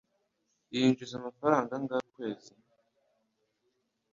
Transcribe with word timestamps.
Yinjiza 0.73 1.13
amafaranga 1.17 1.71
angahe 1.75 2.03
ukwezi? 2.09 2.51